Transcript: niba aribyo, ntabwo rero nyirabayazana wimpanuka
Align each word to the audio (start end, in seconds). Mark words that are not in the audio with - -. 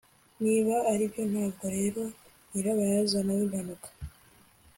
niba 0.43 0.75
aribyo, 0.91 1.23
ntabwo 1.31 1.65
rero 1.75 2.01
nyirabayazana 2.49 3.31
wimpanuka 3.37 3.87